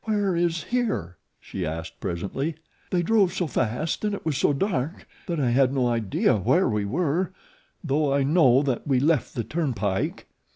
[0.05, 2.55] "Where is 'here'?" she asked presently.
[2.89, 6.67] "They drove so fast and it was so dark that I had no idea where
[6.67, 7.33] we were,
[7.83, 10.27] though I know that we left the turnpike."